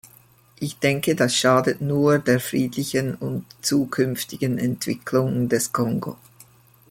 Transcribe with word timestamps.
Ich 0.59 0.79
denke, 0.79 1.13
das 1.15 1.35
schadet 1.35 1.79
nur 1.79 2.17
der 2.17 2.39
friedlichen 2.39 3.13
und 3.13 3.45
zukünftigen 3.61 4.57
Entwicklung 4.57 5.47
des 5.47 5.73
Kongo. 5.73 6.17